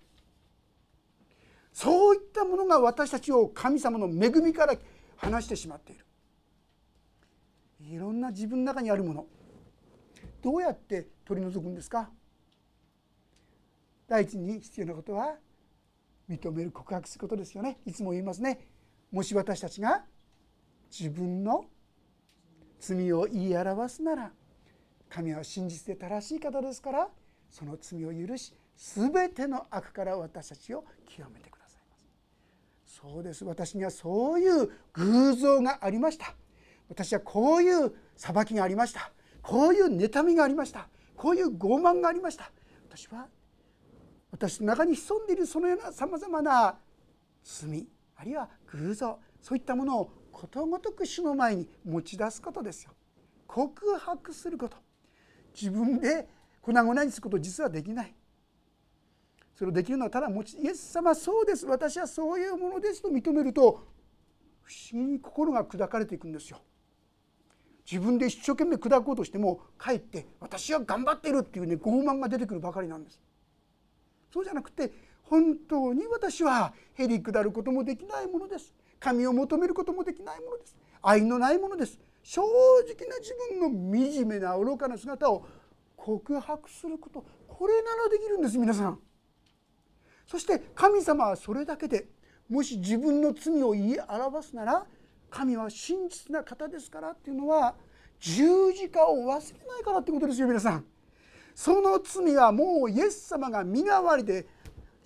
[1.73, 4.77] そういったものが私たちを神様の恵みから
[5.17, 6.05] 離してしまっている。
[7.81, 9.27] いろんな自分の中にあるもの。
[10.43, 12.09] どうやって取り除くんですか？
[14.09, 15.35] 第一に必要なことは
[16.31, 17.79] 認める告白することですよね。
[17.85, 18.61] いつも言いますね。
[19.11, 20.05] もし私たちが
[20.91, 21.65] 自分の
[22.79, 24.31] 罪を言い表すなら
[25.09, 27.09] 神は真実で正しい方ですから
[27.51, 31.97] その罪を許し全ての悪から私たちを清めてくださいま
[32.85, 33.01] す。
[33.01, 33.45] そうです。
[33.45, 36.35] 私にはそういう偶像がありました。
[36.89, 39.11] 私はこういう裁きがありました。
[39.43, 40.89] こういう妬みがありました。
[41.17, 42.51] こういう傲慢がありました。
[42.89, 43.27] 私は
[44.31, 46.79] 私の中に潜んでいるそのようなさまざまな
[47.43, 52.93] 罪あるいは偶像そういったものをことごとく主の前に持ち出すことですよ。
[53.47, 54.77] 告白すること。
[55.55, 56.29] 自分で
[56.61, 58.15] 粉々にすること実はできない。
[59.55, 61.65] それをできるのはただ持ちイエス様そうです。
[61.65, 63.87] 私はそういうものですと認めると
[64.63, 66.61] 不思議に心が砕かれていくんですよ。
[67.91, 73.21] 自分で一生懸命砕こうとしてもかえって私は頑張ってるっていうね傲慢が出てくるばかりなんです。
[74.33, 78.75] そうじゃなくて本当に私はへり下ることもできないものです。
[78.99, 80.77] 神を求めることもできないものです。
[81.01, 81.99] 愛のないものです。
[82.23, 85.47] 正直な自分の惨めな愚かな姿を
[85.97, 88.99] 告白することこれならできるんです皆さん。
[90.27, 92.09] そして神様はそれだけで
[92.49, 94.87] もし自分の罪を言い表すなら
[95.31, 97.75] 神は真実な方ですからっていうのは
[98.21, 100.85] 十字架を忘れないからってことですよ皆さん。
[101.55, 104.47] その罪はもうイエス様が身代わりで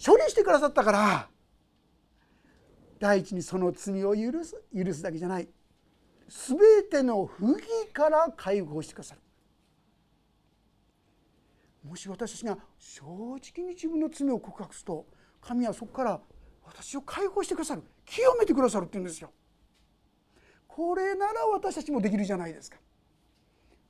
[0.04, 1.28] 処理してくださったから。
[2.98, 4.62] 第一にその罪を許す。
[4.76, 5.48] 許すだけじゃない。
[6.28, 9.20] 全ての不義から解放してくださる。
[11.82, 15.06] もし私たちが正直に自分の罪を告白すると
[15.40, 16.20] 神はそこから
[16.62, 17.82] 私を解放してくださる。
[18.04, 19.32] 清めてくださるって言うんですよ。
[20.74, 22.78] これなら私たちもできるじゃないですか。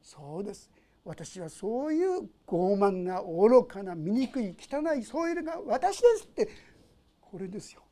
[0.02, 0.70] そうです。
[1.04, 6.48] 私はそういう傲慢な愚かな醜い汚いそういうのが私ですって。
[7.20, 7.82] これですよ。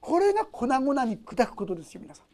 [0.00, 2.26] これが粉々に砕くことですよ皆さん。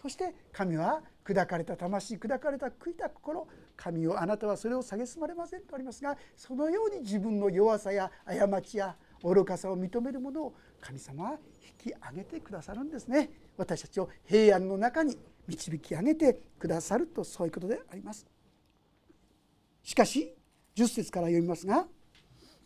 [0.00, 3.46] そして神は砕かれた魂砕かれた悔いた心。
[3.76, 11.38] 神をあなたはそれを蔑まれませんとありますがそのように自分の弱さや過ちや愚かさを認めるものを神様は
[11.84, 13.30] 引き上げてくださるんですね。
[13.58, 18.26] 私たちを平安の中に導き上げてくださるとそういうことであります。
[19.82, 20.34] しかし
[20.76, 21.86] 10節から読みますが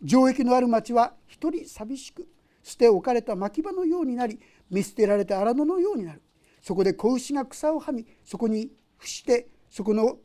[0.06, 2.28] 城壁のある町は一人寂しく
[2.62, 4.38] 捨て置かれた牧場のようになり
[4.70, 6.22] 見捨てられた荒野のようになる。
[6.60, 10.18] そこで子牛が草をはみそこに伏してそこの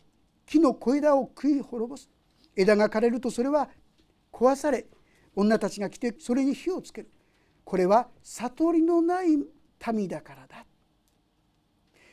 [0.45, 2.09] 木の小枝を食い滅ぼす。
[2.55, 3.69] 枝が枯れるとそれは
[4.31, 4.85] 壊され
[5.35, 7.11] 女たちが来てそれに火をつける。
[7.63, 9.37] これは悟りのない
[9.93, 10.65] 民だからだ。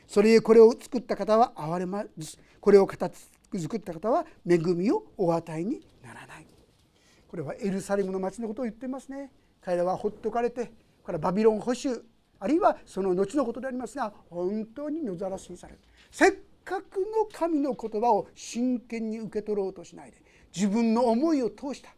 [0.07, 3.15] それゆえこれを作った方は憐れまずこれを形
[3.57, 6.47] 作った方は恵みをお与えにならない。
[7.27, 9.31] これはエルサレムの町のことを言ってますね。
[9.61, 10.71] 彼らはほっとかれて
[11.03, 12.01] これはバビロン保守
[12.39, 15.79] あるいはその後のことでありますが本当に野ざらしにされる。
[16.11, 20.21] せっかくの神の言葉を真剣に受け取ろうとしないで
[20.55, 21.89] 自分の思いを通した。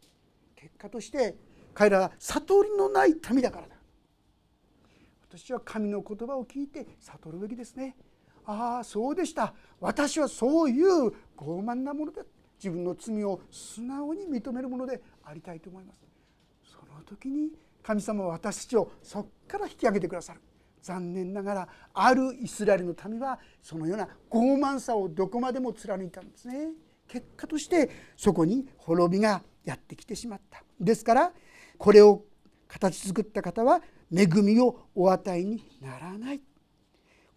[0.56, 1.36] 結果として
[1.74, 3.77] 彼らは悟りのない民だからだ。
[5.38, 7.96] 私は神の言葉を聞いて悟るべきですね。
[8.44, 9.54] ああそうでした。
[9.80, 12.24] 私はそういう傲慢なもので
[12.58, 16.00] 自分の罪を素直に認めるものでありたいと思います。
[16.64, 17.52] その時に
[17.84, 20.42] 神様は私たちをそこから引き上げてくださる。
[20.82, 26.72] 残念ながらあるイスラエルの民はそのような傲慢さをどこまでも貫いたんですね。
[27.08, 30.64] 結果としてそこに滅びがやってきてしまった。
[30.80, 31.32] ですから
[31.78, 32.24] これを
[32.68, 33.82] 形作った方は
[34.14, 36.42] 恵みをお与えにならない。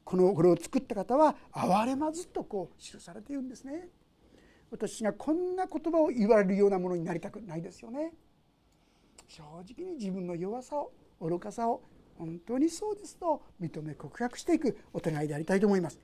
[0.05, 3.89] このこれを作った方は憐れまずとこう記されているんですね。
[4.71, 8.12] 私がこんな言葉を言われるようなものになりたくないですよね。
[9.29, 11.83] 正直に自分の弱さを愚かさを
[12.18, 15.99] 本当にそうですと認め告白していくお互いでありたいと思います。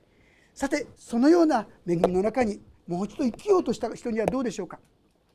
[0.53, 4.79] さてそのような恵みの中にもう一度生きようとした人にはどうでしょうか。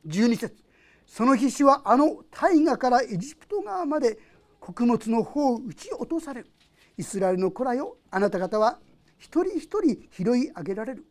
[0.07, 0.63] 12節。
[1.05, 4.17] その日主はあの大河からエジプト側まで
[4.63, 6.49] 穀物の方を打ち落とされる。
[6.97, 8.79] イスラエルの子らよあなた方は
[9.17, 11.05] 一人一人拾い上げられる。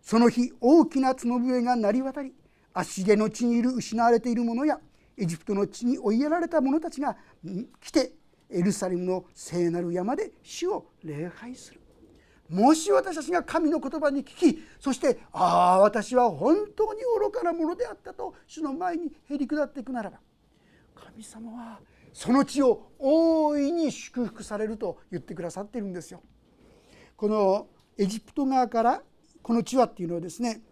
[0.00, 2.32] その日大きな角笛が鳴り渡り
[2.72, 4.78] 足毛の地にいる失われている者や
[5.16, 7.16] エジプトの地に追いやられた者たちが
[7.80, 8.12] 来て
[8.48, 11.80] エルサレムの聖なる山で主を礼拝する。
[12.48, 20.18] もし私たちが神の言葉に聞きそしてああ私は本当に愚かなものであったと主の前にへり下っていくならば
[20.94, 21.80] 神様は
[22.14, 26.22] その地を大いに祝福されると言ってくださっているんですよ。
[27.16, 27.66] この
[27.98, 29.02] エジプト側から
[29.42, 30.62] この地はっていうのはですね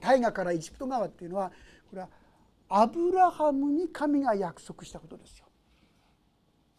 [0.00, 1.52] 大河からエジプト川っていうのは
[1.90, 2.08] これは
[2.68, 5.46] アブラハムに神が約束したことですよ。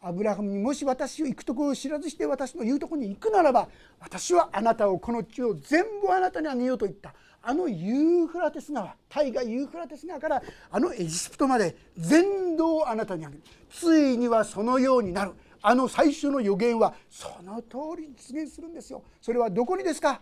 [0.00, 3.68] アブラハムにもし私を行くところを知らずして私の言うところに行くならば
[4.00, 7.14] 私はあなたをこの地を全部あなたにあげようと言った
[7.48, 13.42] あのユーフラテス川大河ユーフラテス川からあのエジプトまで全土をあなたにあげる。
[13.70, 15.32] ついにはそのようになる。
[15.62, 19.02] あの最初の予言はその通り実現するんですよ。
[19.22, 20.20] それはどこにですか？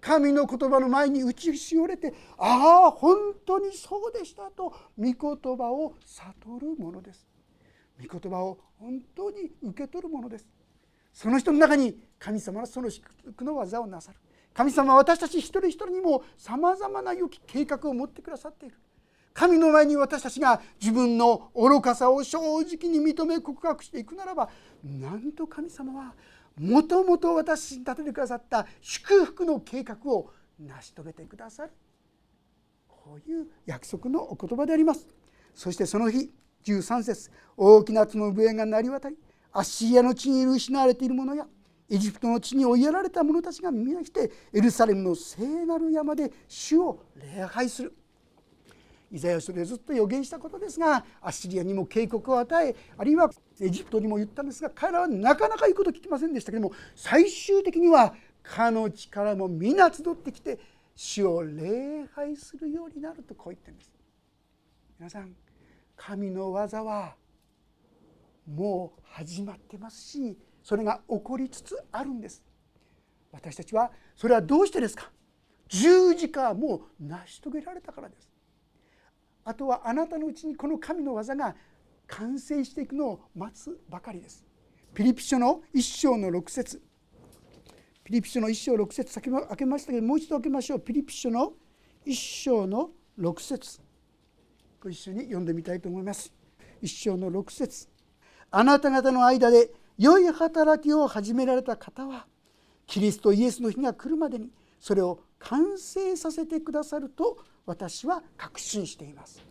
[0.00, 5.14] 神の言葉の前に打ちしおれてああ本当にそうでしたと御言
[5.56, 7.26] 葉を悟るものです。
[8.00, 10.46] 御言葉を本当に受け取るものです。
[11.12, 14.18] その人の中に神様はその祝福の技をなさる。
[14.54, 18.76] 神様は私たち一人一人にもさまざまな良き計画を持ってくださっている。
[19.32, 24.50] 神の前に私たちが自分の愚かさを正直に認め告白していくならば
[24.82, 26.14] なんと神様は
[26.58, 31.70] もともと私に立ててくださった祝福の計画を成し遂げてくださる。
[32.88, 35.06] こういう約束のお言葉であります。
[35.54, 36.30] そしてその日
[36.64, 39.16] 13節大きな角笛が鳴り渡り
[39.52, 41.46] アッシリアの地に失われている者や
[41.90, 47.92] エジプトの地に追いやられた者たちが見なしてエルサレムの聖なる山で主を礼拝する
[49.12, 53.28] イザヤ書でずっと予言したことですがアッシリアにも警告を与えあるいは
[53.60, 60.60] エジプトにも言ったんですが彼らはなかなか言うこと聞きませんでしたけども最終的にはかの力も皆集ってきて
[60.94, 63.90] 主を礼拝するようになるとこう言ってるんです。
[64.98, 65.34] 皆さん
[65.96, 67.14] 神の技は
[68.46, 70.38] もう始まってますし
[70.70, 72.44] それが起こりつつあるんです。
[73.32, 75.10] 私たちはそれはどうしてですか？
[75.66, 78.30] 十字架はもう成し遂げられたからです。
[79.44, 81.56] あとはあなたのうちにこの神の技が
[82.06, 84.44] 完成していくのを待つばかりです。
[84.94, 86.80] ピリピ書の一章の6節。
[88.04, 90.80] ピリピ書の一章6節先も開けましたけどもう一度開けましょう。
[90.80, 91.52] ピリピ書の
[92.04, 93.80] 一章の6節。
[94.80, 96.32] ご一緒に読んでみたいと思います。
[96.80, 97.88] 一章の6節。
[98.52, 102.24] あなた方の間で良い働きを始められた方は
[102.86, 104.48] キリストイエスの日が来るまでに
[104.80, 107.36] それを完成させてくださると
[107.66, 109.44] 私は確信しています。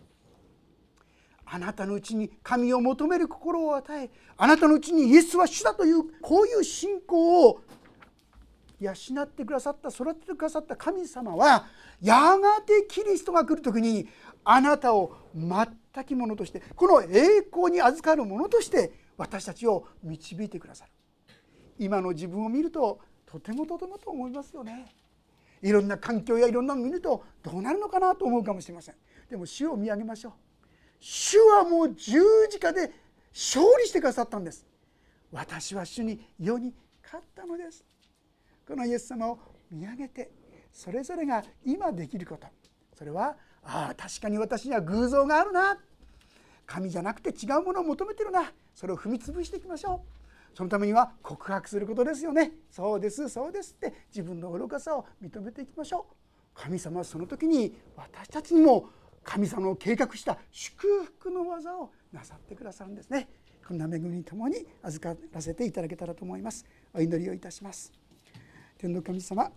[1.45, 7.61] あなたのうちに神を求める心を与えあなたのうちにイエスは主だというこういう信仰を
[8.79, 11.65] 養ってくださった育ててくださった神様は
[12.01, 14.07] やがてキリストが来る時に
[14.43, 20.91] あなたを全きものとしてこの栄光に預かるものとして私たちを導いてくださる。
[21.77, 24.95] 今の自分を見るととてもとてもと思いますよね。
[25.61, 28.95] いろんな環境やいろんなのを見るとどうなるのかなと思うかもしれません。
[29.29, 30.33] でも主を見上げましょう。
[31.01, 32.91] 主はもう十字架で
[33.33, 34.65] 勝利してくださったんです。
[35.33, 37.83] 私は主に世に勝ったのです。
[38.65, 39.39] このイエス様を
[39.69, 40.31] 見上げて
[40.71, 42.47] それぞれが今できること。
[42.97, 45.77] それはああ確かに私には偶像があるな。
[46.69, 48.53] 神じゃなくて違うものを求めてるな。
[48.75, 50.55] それを踏み潰していきましょう。
[50.55, 52.51] そのためには告白することですよね。
[52.69, 53.91] そうですそうですって。
[54.09, 56.13] 自分の愚かさを認めていきましょう。
[56.53, 58.89] 神様はその時に私たちにも
[59.23, 63.27] 神様の計画した祝福の技をなさってくださるんですね。
[63.67, 66.65] こんな恵みにともに預からせていただけたらと思います。
[66.93, 67.91] お祈りをいたします。
[68.77, 69.51] 天の神様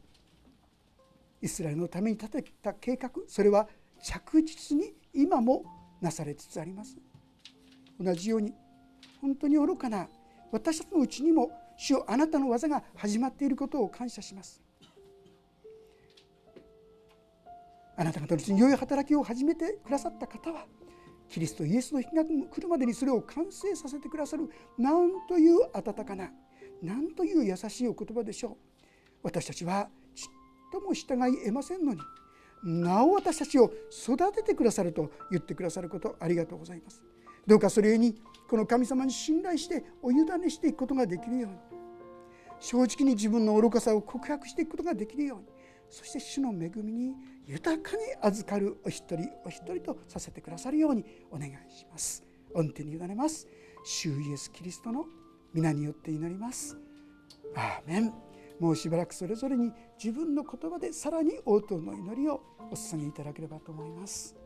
[1.42, 3.68] イスラエルのために立てた計画それは
[4.02, 6.98] 着実に今もなされつつあります。
[7.98, 8.52] 同じように
[9.20, 10.08] 本当に愚かな
[10.50, 14.60] 私たちのうちにも主よあなたの技が始まっていることを感謝します。
[17.96, 20.66] あなた方のうちに良い働きを始めてくださった方は
[21.28, 26.30] キリストイエスの日が来るまでにそれを完成させてくださるなんという温かな
[26.82, 28.56] なんという優しいお言葉でしょう。
[29.22, 30.26] 私たちはちっ
[30.72, 32.00] とも従い得ませんのに
[32.62, 37.02] なお私たちを育ててくださると言ってくださることありがとうございます。
[37.46, 38.14] どうかそれに
[38.48, 41.58] この神様に信頼してお委ねしていくことができるように
[42.60, 45.46] 正直に自分の愚かさを告白していくことができるように
[45.90, 47.14] そして主の恵みに
[47.46, 52.22] 豊かに預かるお一人お一人とさせてくださるようにお願いします。
[52.54, 53.48] 御手に委ねます。
[53.84, 55.04] 主イエスキリストの
[55.52, 56.76] 皆によって祈ります。
[57.56, 58.31] アーメン。
[58.62, 62.40] もうしばらくそれぞれに自分の言葉でさらに応答の祈りを
[62.70, 64.36] お勧めいただければと思います。